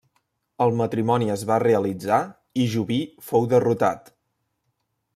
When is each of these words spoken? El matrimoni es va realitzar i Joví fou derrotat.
El 0.63 0.71
matrimoni 0.79 1.29
es 1.33 1.43
va 1.51 1.59
realitzar 1.65 2.19
i 2.65 2.67
Joví 2.75 3.01
fou 3.31 3.49
derrotat. 3.55 4.15